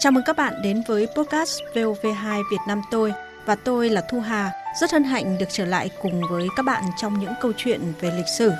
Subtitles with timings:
[0.00, 3.12] Chào mừng các bạn đến với podcast VOV2 Việt Nam tôi
[3.44, 4.52] và tôi là Thu Hà.
[4.80, 8.10] Rất hân hạnh được trở lại cùng với các bạn trong những câu chuyện về
[8.16, 8.52] lịch sử.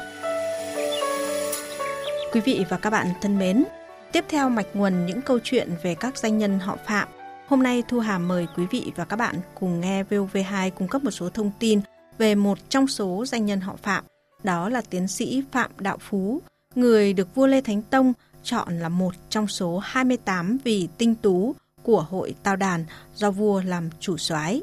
[2.32, 3.64] Quý vị và các bạn thân mến,
[4.12, 7.08] tiếp theo mạch nguồn những câu chuyện về các danh nhân họ Phạm.
[7.48, 11.04] Hôm nay Thu Hà mời quý vị và các bạn cùng nghe VOV2 cung cấp
[11.04, 11.80] một số thông tin
[12.18, 14.04] về một trong số danh nhân họ Phạm,
[14.42, 16.42] đó là tiến sĩ Phạm Đạo Phú,
[16.74, 18.12] người được vua Lê Thánh Tông
[18.48, 22.84] chọn là một trong số 28 vị tinh tú của hội Tao Đàn
[23.14, 24.62] do vua làm chủ soái.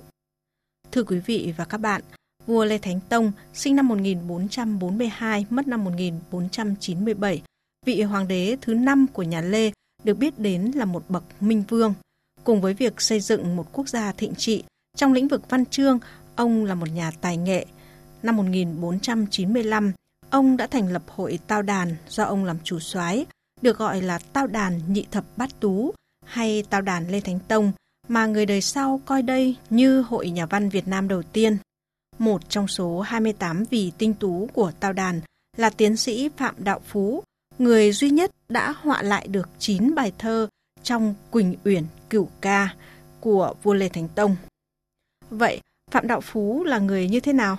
[0.91, 2.02] Thưa quý vị và các bạn,
[2.45, 7.41] vua Lê Thánh Tông sinh năm 1442, mất năm 1497,
[7.85, 9.71] vị hoàng đế thứ năm của nhà Lê
[10.03, 11.94] được biết đến là một bậc minh vương.
[12.44, 14.63] Cùng với việc xây dựng một quốc gia thịnh trị,
[14.97, 15.99] trong lĩnh vực văn chương,
[16.36, 17.66] ông là một nhà tài nghệ.
[18.23, 19.91] Năm 1495,
[20.30, 23.25] ông đã thành lập hội Tao Đàn do ông làm chủ soái
[23.62, 25.94] được gọi là Tao Đàn Nhị Thập Bát Tú
[26.25, 27.72] hay Tao Đàn Lê Thánh Tông
[28.08, 31.58] mà người đời sau coi đây như hội nhà văn Việt Nam đầu tiên.
[32.17, 35.22] Một trong số 28 vị tinh tú của Tao Đàn
[35.58, 37.23] là tiến sĩ Phạm Đạo Phú,
[37.58, 40.47] người duy nhất đã họa lại được 9 bài thơ
[40.84, 42.75] trong Quỳnh Uyển Cửu Ca
[43.19, 44.36] của vua Lê Thánh Tông.
[45.30, 47.58] Vậy, Phạm Đạo Phú là người như thế nào?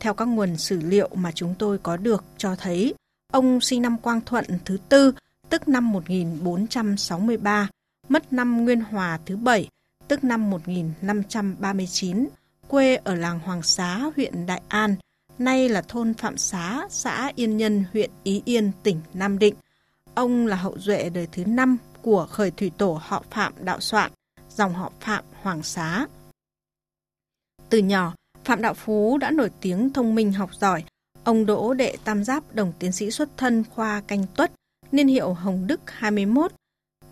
[0.00, 2.94] Theo các nguồn sử liệu mà chúng tôi có được cho thấy,
[3.32, 5.12] ông sinh năm Quang Thuận thứ tư
[5.50, 7.68] tức năm 1463,
[8.08, 9.68] mất năm Nguyên Hòa thứ bảy,
[10.08, 12.28] tức năm 1539,
[12.68, 14.96] quê ở làng Hoàng Xá, huyện Đại An,
[15.38, 19.54] nay là thôn Phạm Xá, xã Yên Nhân, huyện Ý Yên, tỉnh Nam Định.
[20.14, 24.12] Ông là hậu duệ đời thứ năm của khởi thủy tổ họ Phạm Đạo Soạn,
[24.50, 26.06] dòng họ Phạm Hoàng Xá.
[27.68, 30.84] Từ nhỏ, Phạm Đạo Phú đã nổi tiếng thông minh học giỏi.
[31.24, 34.52] Ông đỗ đệ tam giáp đồng tiến sĩ xuất thân khoa canh tuất,
[34.92, 36.52] niên hiệu Hồng Đức 21,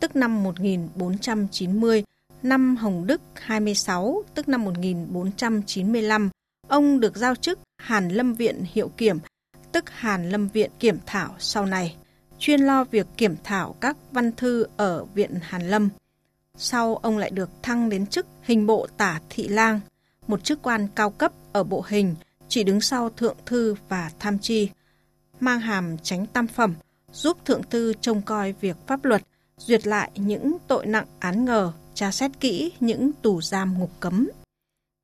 [0.00, 2.04] tức năm 1490,
[2.42, 6.30] năm Hồng Đức 26, tức năm 1495,
[6.68, 9.18] ông được giao chức Hàn Lâm Viện Hiệu Kiểm,
[9.72, 11.96] tức Hàn Lâm Viện Kiểm Thảo sau này,
[12.38, 15.88] chuyên lo việc kiểm thảo các văn thư ở Viện Hàn Lâm.
[16.56, 19.80] Sau ông lại được thăng đến chức hình bộ tả thị lang,
[20.26, 22.14] một chức quan cao cấp ở bộ hình,
[22.48, 24.68] chỉ đứng sau thượng thư và tham chi,
[25.40, 26.74] mang hàm tránh tam phẩm,
[27.14, 29.22] giúp thượng thư trông coi việc pháp luật,
[29.58, 34.30] duyệt lại những tội nặng án ngờ, tra xét kỹ những tù giam ngục cấm.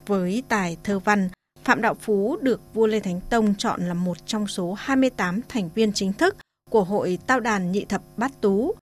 [0.06, 1.28] Với tài thơ văn,
[1.64, 5.70] Phạm Đạo Phú được vua Lê Thánh Tông chọn là một trong số 28 thành
[5.74, 6.36] viên chính thức
[6.70, 8.74] của hội Tao Đàn Nhị Thập Bát Tú.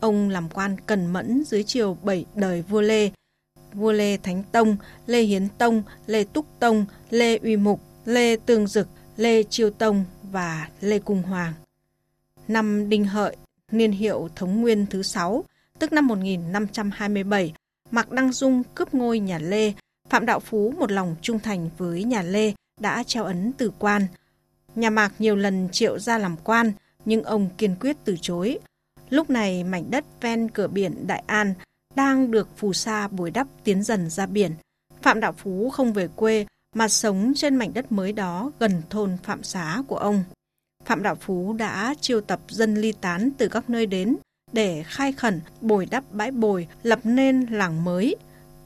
[0.00, 3.10] Ông làm quan cần mẫn dưới triều bảy đời vua Lê,
[3.72, 4.76] vua Lê Thánh Tông,
[5.06, 10.04] Lê Hiến Tông, Lê Túc Tông, Lê Uy Mục, Lê Tương Dực, Lê Chiêu Tông
[10.22, 11.52] và Lê Cung Hoàng
[12.50, 13.36] năm Đinh Hợi,
[13.72, 15.44] niên hiệu Thống Nguyên thứ 6,
[15.78, 17.54] tức năm 1527,
[17.90, 19.72] Mạc Đăng Dung cướp ngôi nhà Lê,
[20.08, 24.06] Phạm Đạo Phú một lòng trung thành với nhà Lê đã treo ấn từ quan.
[24.74, 26.72] Nhà Mạc nhiều lần triệu ra làm quan,
[27.04, 28.58] nhưng ông kiên quyết từ chối.
[29.10, 31.54] Lúc này mảnh đất ven cửa biển Đại An
[31.94, 34.52] đang được phù sa bồi đắp tiến dần ra biển.
[35.02, 39.16] Phạm Đạo Phú không về quê mà sống trên mảnh đất mới đó gần thôn
[39.22, 40.24] Phạm Xá của ông.
[40.90, 44.16] Phạm Đạo Phú đã chiêu tập dân ly tán từ các nơi đến
[44.52, 48.16] để khai khẩn, bồi đắp bãi bồi, lập nên làng mới.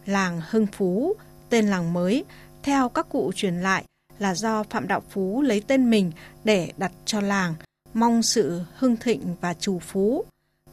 [0.07, 1.15] Làng Hưng Phú,
[1.49, 2.25] tên làng mới,
[2.63, 3.85] theo các cụ truyền lại
[4.19, 6.13] là do Phạm Đạo Phú lấy tên mình
[6.45, 7.55] để đặt cho làng,
[7.95, 10.25] mong sự hưng thịnh và trù phú.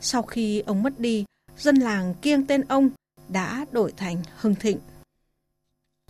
[0.01, 1.25] Sau khi ông mất đi,
[1.57, 2.89] dân làng kiêng tên ông
[3.29, 4.79] đã đổi thành hưng thịnh.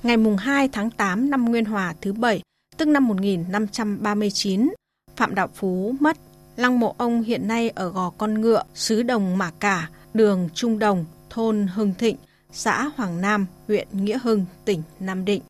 [0.04, 2.42] Ngày mùng 2 tháng 8 năm Nguyên Hòa thứ bảy,
[2.78, 4.72] tức năm 1539,
[5.16, 6.18] Phạm Đạo Phú mất.
[6.56, 10.80] Lăng mộ ông hiện nay ở Gò Con Ngựa, xứ Đồng Mả Cả, đường Trung
[10.80, 12.18] Đồng, thôn Hưng Thịnh,
[12.52, 15.42] xã Hoàng Nam, huyện Nghĩa Hưng, tỉnh Nam Định.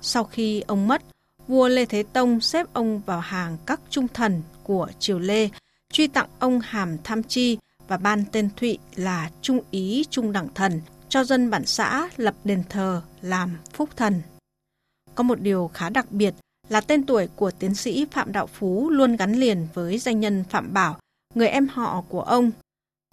[0.00, 1.02] Sau khi ông mất,
[1.48, 5.48] vua Lê Thế Tông xếp ông vào hàng các trung thần của triều Lê,
[5.92, 7.58] truy tặng ông hàm tham chi
[7.88, 12.34] và ban tên Thụy là Trung Ý Trung Đẳng Thần, cho dân bản xã lập
[12.44, 14.22] đền thờ làm phúc thần.
[15.14, 16.34] Có một điều khá đặc biệt
[16.70, 20.44] là tên tuổi của tiến sĩ Phạm Đạo Phú luôn gắn liền với danh nhân
[20.50, 20.96] Phạm Bảo,
[21.34, 22.50] người em họ của ông.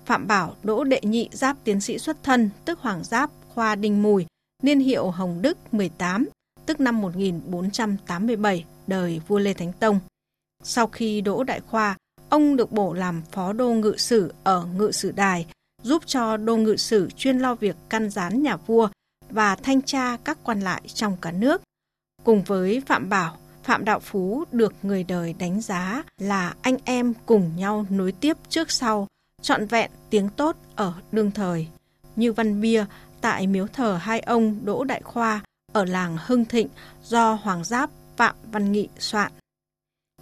[0.06, 4.04] Phạm Bảo đỗ đệ nhị giáp tiến sĩ xuất thân, tức Hoàng Giáp khoa Đinh
[4.04, 4.26] Mùi,
[4.64, 6.30] niên hiệu Hồng Đức 18,
[6.66, 10.00] tức năm 1487, đời vua Lê Thánh Tông.
[10.64, 11.96] Sau khi đỗ đại khoa,
[12.30, 15.46] ông được bổ làm phó đô ngự sử ở ngự sử đài,
[15.84, 18.90] giúp cho đô ngự sử chuyên lo việc căn gián nhà vua
[19.30, 21.62] và thanh tra các quan lại trong cả nước.
[22.24, 27.14] Cùng với Phạm Bảo, Phạm Đạo Phú được người đời đánh giá là anh em
[27.26, 29.08] cùng nhau nối tiếp trước sau,
[29.42, 31.68] trọn vẹn tiếng tốt ở đương thời.
[32.16, 32.86] như văn bia
[33.22, 35.42] tại miếu thờ hai ông Đỗ Đại Khoa
[35.72, 36.68] ở làng Hưng Thịnh
[37.04, 39.32] do Hoàng Giáp Phạm Văn Nghị soạn.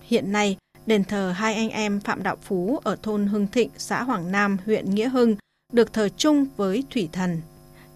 [0.01, 4.03] Hiện nay, đền thờ hai anh em Phạm Đạo Phú ở thôn Hưng Thịnh, xã
[4.03, 5.35] Hoàng Nam, huyện Nghĩa Hưng
[5.73, 7.41] được thờ chung với thủy thần.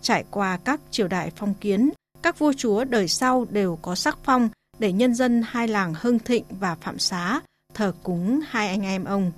[0.02, 1.90] Trải qua các triều đại phong kiến,
[2.22, 4.50] các vua chúa đời sau đều có sắc phong
[4.80, 7.42] để nhân dân hai làng Hưng Thịnh và Phạm Xá
[7.74, 9.32] thờ cúng hai anh em ông.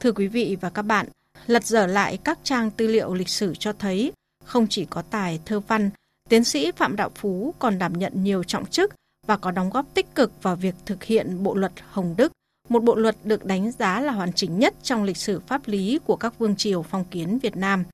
[0.00, 1.06] Thưa quý vị và các bạn,
[1.46, 4.12] lật dở lại các trang tư liệu lịch sử cho thấy
[4.44, 5.90] không chỉ có tài thơ văn,
[6.28, 8.94] tiến sĩ Phạm Đạo Phú còn đảm nhận nhiều trọng chức
[9.26, 12.32] và có đóng góp tích cực vào việc thực hiện bộ luật Hồng Đức,
[12.68, 15.98] một bộ luật được đánh giá là hoàn chỉnh nhất trong lịch sử pháp lý
[16.04, 17.84] của các vương triều phong kiến Việt Nam.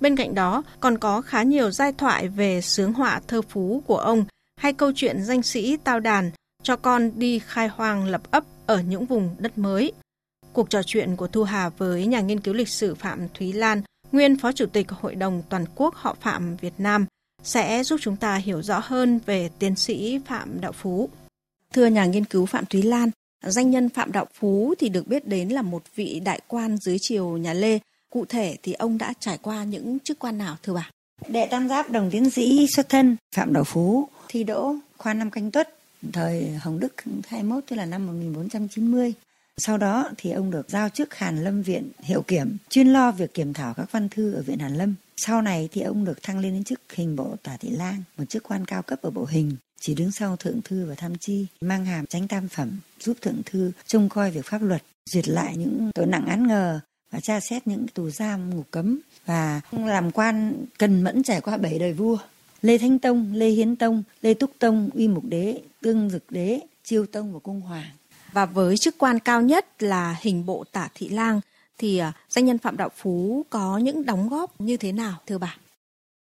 [0.00, 3.98] Bên cạnh đó, còn có khá nhiều giai thoại về sướng họa thơ phú của
[3.98, 4.24] ông
[4.62, 6.30] hay câu chuyện danh sĩ tao đàn
[6.62, 9.92] cho con đi khai hoang lập ấp ở những vùng đất mới.
[10.52, 13.82] Cuộc trò chuyện của Thu Hà với nhà nghiên cứu lịch sử Phạm Thúy Lan,
[14.12, 17.06] nguyên Phó Chủ tịch Hội đồng Toàn quốc họ Phạm Việt Nam,
[17.42, 21.08] sẽ giúp chúng ta hiểu rõ hơn về tiến sĩ Phạm Đạo Phú.
[21.72, 23.10] Thưa nhà nghiên cứu Phạm Thúy Lan,
[23.44, 26.96] danh nhân Phạm Đạo Phú thì được biết đến là một vị đại quan dưới
[27.00, 27.78] triều nhà Lê.
[28.10, 30.90] Cụ thể thì ông đã trải qua những chức quan nào thưa bà?
[31.28, 35.30] Đệ tam giáp đồng tiến sĩ xuất thân Phạm Đạo Phú thi đỗ khoa năm
[35.30, 35.68] canh tuất
[36.12, 36.94] thời Hồng Đức
[37.28, 39.12] 21 tức là năm 1490.
[39.56, 43.34] Sau đó thì ông được giao chức Hàn Lâm Viện hiệu kiểm, chuyên lo việc
[43.34, 44.94] kiểm thảo các văn thư ở Viện Hàn Lâm.
[45.16, 48.24] Sau này thì ông được thăng lên đến chức hình bộ tả thị lang, một
[48.28, 51.46] chức quan cao cấp ở bộ hình, chỉ đứng sau thượng thư và tham chi,
[51.60, 52.70] mang hàm tránh tam phẩm,
[53.00, 56.80] giúp thượng thư trông coi việc pháp luật, duyệt lại những tội nặng án ngờ
[57.10, 61.56] và tra xét những tù giam ngục cấm và làm quan cần mẫn trải qua
[61.56, 62.18] bảy đời vua
[62.62, 66.60] Lê Thanh Tông, Lê Hiến Tông, Lê Túc Tông, Uy Mục Đế, Tương Dực Đế,
[66.84, 67.90] Chiêu Tông và Cung Hoàng.
[68.32, 71.40] Và với chức quan cao nhất là hình bộ tả thị lang
[71.78, 75.38] thì à, danh nhân Phạm Đạo Phú có những đóng góp như thế nào thưa
[75.38, 75.56] bà?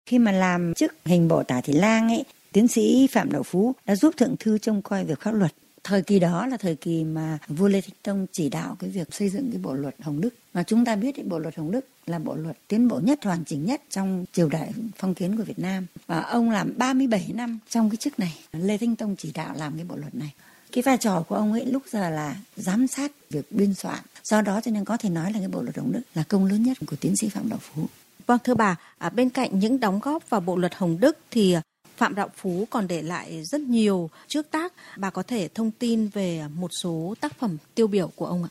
[0.06, 3.74] Khi mà làm chức hình bộ tả thị lang ấy, tiến sĩ Phạm Đạo Phú
[3.86, 5.52] đã giúp thượng thư trông coi việc pháp luật.
[5.84, 9.14] Thời kỳ đó là thời kỳ mà vua Lê Thánh Tông chỉ đạo cái việc
[9.14, 10.34] xây dựng cái bộ luật Hồng Đức.
[10.54, 13.44] Mà chúng ta biết bộ luật Hồng Đức là bộ luật tiến bộ nhất, hoàn
[13.44, 15.86] chỉnh nhất trong triều đại phong kiến của Việt Nam.
[16.06, 18.38] Và ông làm 37 năm trong cái chức này.
[18.52, 20.34] Lê Thánh Tông chỉ đạo làm cái bộ luật này.
[20.72, 23.98] Cái vai trò của ông ấy lúc giờ là giám sát việc biên soạn.
[24.24, 26.44] Do đó cho nên có thể nói là cái bộ luật Hồng Đức là công
[26.44, 27.86] lớn nhất của tiến sĩ Phạm Đạo Phú.
[28.26, 31.56] Vâng thưa bà, à, bên cạnh những đóng góp vào bộ luật Hồng Đức thì
[31.96, 34.72] Phạm Đạo Phú còn để lại rất nhiều trước tác.
[34.96, 38.50] Bà có thể thông tin về một số tác phẩm tiêu biểu của ông ạ.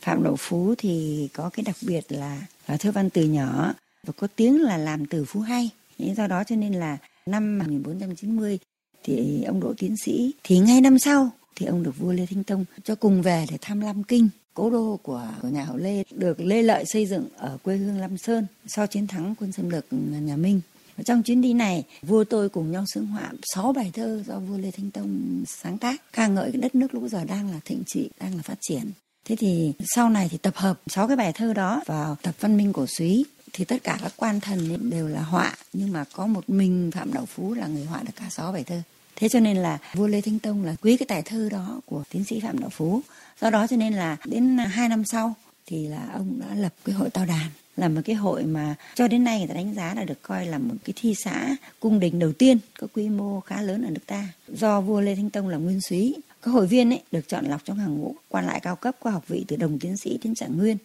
[0.00, 3.74] Phạm Đạo Phú thì có cái đặc biệt là, là thơ văn từ nhỏ
[4.06, 5.70] và có tiếng là làm từ phú hay.
[5.98, 8.58] Do đó cho nên là năm 1490
[9.04, 12.44] thì ông đỗ tiến sĩ thì ngay năm sau thì ông được vua Lê Thanh
[12.44, 16.02] Tông cho cùng về để thăm Lam Kinh cố đô của, của nhà hậu Lê
[16.10, 19.70] được Lê Lợi xây dựng ở quê hương Lam Sơn sau chiến thắng quân xâm
[19.70, 20.60] lược nhà Minh.
[21.04, 24.58] Trong chuyến đi này, vua tôi cùng nhau xướng họa sáu bài thơ do vua
[24.58, 27.82] Lê Thanh Tông sáng tác, ca ngợi cái đất nước lúc giờ đang là thịnh
[27.86, 28.90] trị, đang là phát triển.
[29.24, 32.56] Thế thì sau này thì tập hợp sáu cái bài thơ đó vào tập văn
[32.56, 36.26] minh cổ suý thì tất cả các quan thần đều là họa nhưng mà có
[36.26, 38.82] một mình Phạm Đạo Phú là người họa được cả sáu bài thơ.
[39.16, 42.04] Thế cho nên là vua Lê Thanh Tông là quý cái tài thơ đó của
[42.10, 43.00] tiến sĩ Phạm Đạo Phú.
[43.40, 45.34] Do đó cho nên là đến hai năm sau
[45.66, 49.08] thì là ông đã lập cái hội tao đàn là một cái hội mà cho
[49.08, 52.00] đến nay người ta đánh giá là được coi là một cái thi xã cung
[52.00, 54.28] đình đầu tiên có quy mô khá lớn ở nước ta.
[54.48, 57.64] Do vua Lê Thanh Tông là nguyên súy các hội viên ấy được chọn lọc
[57.64, 60.34] trong hàng ngũ, quan lại cao cấp có học vị từ đồng tiến sĩ đến
[60.34, 60.76] trạng nguyên.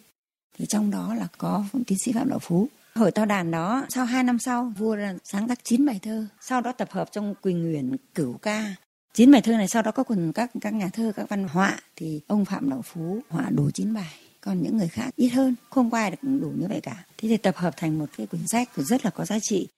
[0.58, 2.68] Thì trong đó là có tiến sĩ phạm đạo phú.
[2.94, 6.26] Hội tao đàn đó, sau hai năm sau, vua là sáng tác chín bài thơ,
[6.40, 8.74] sau đó tập hợp trong quỳnh nguyễn cửu ca.
[9.14, 11.78] Chín bài thơ này sau đó có cùng các các nhà thơ, các văn họa,
[11.96, 15.54] thì ông phạm đạo phú họa đủ chín bài còn những người khác ít hơn
[15.70, 18.26] không có ai được đủ như vậy cả thế thì tập hợp thành một cái
[18.26, 19.68] quyển sách rất là có giá trị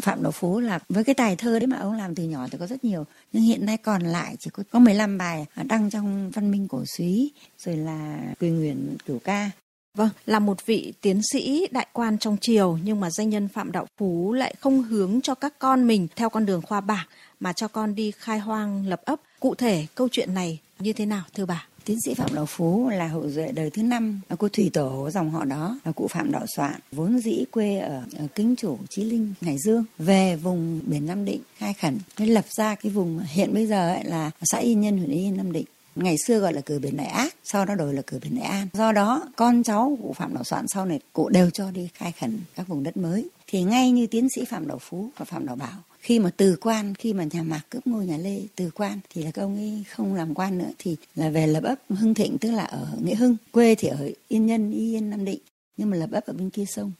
[0.00, 2.58] Phạm Đạo Phú là với cái tài thơ đấy mà ông làm từ nhỏ thì
[2.58, 6.30] có rất nhiều nhưng hiện nay còn lại chỉ có có 15 bài đăng trong
[6.30, 9.50] văn minh cổ súy rồi là quỳ nguyện cửu ca
[9.98, 13.72] Vâng, là một vị tiến sĩ đại quan trong triều nhưng mà danh nhân Phạm
[13.72, 17.06] Đạo Phú lại không hướng cho các con mình theo con đường khoa bảng
[17.40, 19.20] mà cho con đi khai hoang lập ấp.
[19.40, 21.66] Cụ thể câu chuyện này như thế nào thưa bà?
[21.88, 25.30] Tiến sĩ Phạm Đạo Phú là hậu duệ đời thứ năm của thủy tổ dòng
[25.30, 28.02] họ đó là cụ Phạm Đạo Soạn, vốn dĩ quê ở,
[28.34, 32.44] Kính Chủ, Chí Linh, Hải Dương, về vùng biển Nam Định khai khẩn, nên lập
[32.48, 35.64] ra cái vùng hiện bây giờ ấy là xã yên Nhân, huyện Yên, Nam Định
[35.96, 38.46] ngày xưa gọi là cửa biển Đại Ác, sau đó đổi là cửa biển Đại
[38.46, 38.68] An.
[38.72, 42.12] Do đó, con cháu của Phạm Đạo Soạn sau này cụ đều cho đi khai
[42.12, 43.28] khẩn các vùng đất mới.
[43.46, 46.56] Thì ngay như tiến sĩ Phạm Đạo Phú và Phạm Đạo Bảo khi mà từ
[46.60, 49.56] quan khi mà nhà mạc cướp ngôi nhà lê từ quan thì là các ông
[49.56, 52.88] ấy không làm quan nữa thì là về lập ấp hưng thịnh tức là ở
[53.02, 55.40] nghĩa hưng quê thì ở yên nhân yên nam định
[55.76, 56.92] nhưng mà lập ấp ở bên kia sông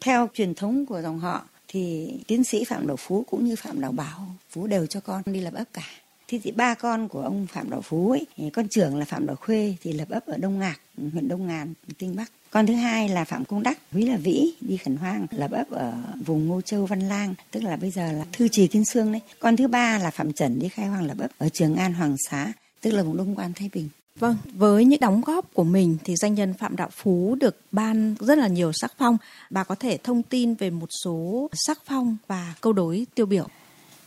[0.00, 3.80] theo truyền thống của dòng họ thì tiến sĩ Phạm Đậu Phú cũng như Phạm
[3.80, 5.86] Đào Bảo Phú đều cho con đi lập ấp cả.
[6.28, 9.36] Thì, thì ba con của ông Phạm Đậu Phú ấy, con trưởng là Phạm Đậu
[9.36, 10.80] Khuê thì lập ấp ở Đông Ngạc,
[11.12, 12.32] huyện Đông Ngàn, Kinh Bắc.
[12.50, 15.70] Con thứ hai là Phạm Công Đắc, ví là Vĩ, đi khẩn hoang, lập ấp
[15.70, 15.92] ở
[16.26, 19.20] vùng Ngô Châu Văn Lang, tức là bây giờ là Thư Trì Kiên Sương đấy.
[19.38, 22.16] Con thứ ba là Phạm Trần đi khai hoang lập ấp ở Trường An Hoàng
[22.30, 23.88] Xá, tức là vùng Đông Quan Thái Bình.
[24.16, 28.14] Vâng, với những đóng góp của mình thì danh nhân Phạm Đạo Phú được ban
[28.20, 29.16] rất là nhiều sắc phong.
[29.50, 33.46] Bà có thể thông tin về một số sắc phong và câu đối tiêu biểu.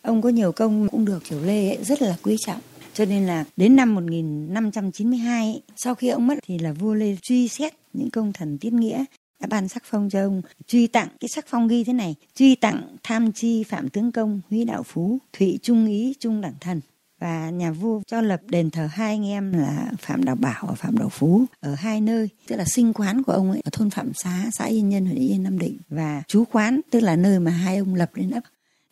[0.01, 2.61] Ông có nhiều công cũng được Triều Lê ấy, rất là quý trọng.
[2.93, 7.15] Cho nên là đến năm 1592 ấy, sau khi ông mất thì là vua Lê
[7.21, 9.05] truy xét những công thần tiết nghĩa
[9.39, 12.55] đã ban sắc phong cho ông truy tặng cái sắc phong ghi thế này truy
[12.55, 16.81] tặng tham chi phạm tướng công húy đạo phú thụy trung ý trung đẳng thần.
[17.19, 20.73] Và nhà vua cho lập đền thờ hai anh em là Phạm đạo Bảo và
[20.73, 23.89] Phạm đạo Phú ở hai nơi tức là sinh quán của ông ấy ở thôn
[23.89, 25.77] Phạm Xá xã Yên Nhân huyện Yên Nam Định.
[25.89, 28.43] Và chú quán tức là nơi mà hai ông lập lên ấp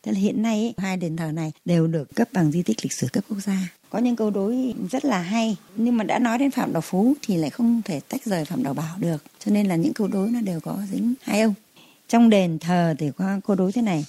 [0.04, 2.78] Thế là hiện nay ấy, hai đền thờ này đều được cấp bằng di tích
[2.84, 3.58] lịch sử cấp quốc gia.
[3.92, 7.14] Có những câu đối rất là hay, nhưng mà đã nói đến Phạm Đào Phú
[7.22, 9.24] thì lại không thể tách rời Phạm Đào Bảo được.
[9.46, 11.54] Cho nên là những câu đối nó đều có dính hai ông.
[12.08, 14.06] Trong đền thờ thì có câu đối thế này.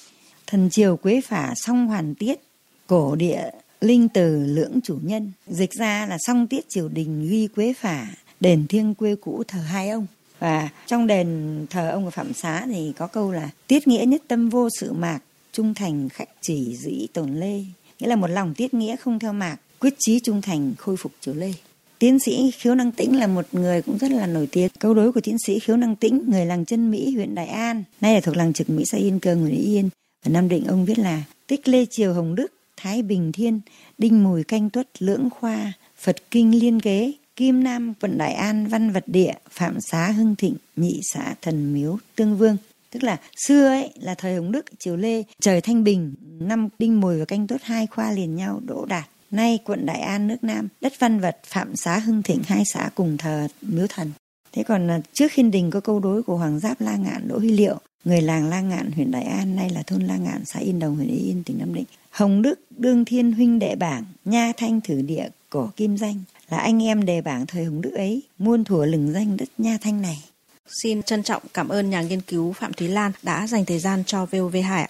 [0.46, 2.40] Thần triều quế phả song hoàn tiết,
[2.86, 5.32] cổ địa linh từ lưỡng chủ nhân.
[5.46, 8.06] Dịch ra là song tiết triều đình ghi quế phả,
[8.40, 10.06] đền thiêng quê cũ thờ hai ông.
[10.38, 14.22] Và trong đền thờ ông ở Phạm Xá thì có câu là tiết nghĩa nhất
[14.28, 15.20] tâm vô sự mạc,
[15.52, 17.64] trung thành khách chỉ dĩ tồn lê
[18.00, 21.12] nghĩa là một lòng tiết nghĩa không theo mạc quyết chí trung thành, khôi phục
[21.20, 21.52] triều lê.
[21.98, 24.68] Tiến sĩ khiếu năng tĩnh là một người cũng rất là nổi tiếng.
[24.78, 27.84] Câu đối của tiến sĩ khiếu năng tĩnh, người làng chân mỹ, huyện đại an,
[28.00, 29.88] nay là thuộc làng trực mỹ xã yên cường huyện yên.
[30.26, 33.60] Ở nam định, ông viết là tích lê triều hồng đức, thái bình thiên,
[33.98, 38.66] đinh mùi canh tuất, lưỡng khoa, phật kinh liên kế, kim nam vận đại an,
[38.66, 42.56] văn vật địa, phạm xá hưng thịnh, nhị xã thần miếu tương vương.
[42.90, 47.00] Tức là xưa ấy là thời hồng đức, triều lê, trời thanh bình, năm đinh
[47.00, 50.44] mùi và canh tuất hai khoa liền nhau đỗ đạt nay quận đại an, nước
[50.44, 54.12] nam, đất văn vật phạm xá, hưng thịnh, hai xã cùng thờ miếu thần
[54.52, 57.38] thế còn à, trước khiên đình có câu đối của hoàng giáp la ngạn, đỗ
[57.38, 60.58] huy liệu, người làng la ngạn, huyện đại an, nay là thôn la ngạn, xã
[60.60, 64.52] yên đồng, huyện yên, tỉnh nam định, hồng đức, đương thiên huynh đệ bảng, nha
[64.56, 68.22] thanh thử địa, cổ kim danh, là anh em đề bảng thời hồng đức ấy,
[68.38, 70.22] muôn thủa lừng danh đất nha thanh này
[70.82, 74.02] Xin trân trọng cảm ơn nhà nghiên cứu Phạm Thúy Lan đã dành thời gian
[74.06, 74.88] cho VOV2 ạ.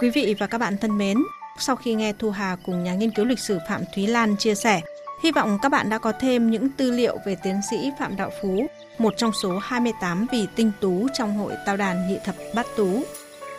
[0.00, 1.18] Quý vị và các bạn thân mến,
[1.58, 4.54] sau khi nghe Thu Hà cùng nhà nghiên cứu lịch sử Phạm Thúy Lan chia
[4.54, 4.80] sẻ,
[5.22, 8.30] hy vọng các bạn đã có thêm những tư liệu về tiến sĩ Phạm Đạo
[8.42, 8.66] Phú,
[8.98, 13.02] một trong số 28 vị tinh tú trong hội tao đàn nhị thập bát tú.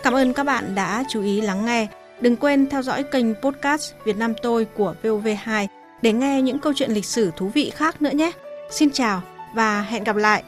[0.03, 1.87] Cảm ơn các bạn đã chú ý lắng nghe.
[2.21, 5.67] Đừng quên theo dõi kênh podcast Việt Nam tôi của VOV2
[6.01, 8.31] để nghe những câu chuyện lịch sử thú vị khác nữa nhé.
[8.71, 9.21] Xin chào
[9.53, 10.43] và hẹn gặp lại!